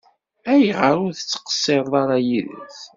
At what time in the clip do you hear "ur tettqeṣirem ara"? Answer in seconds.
1.05-2.17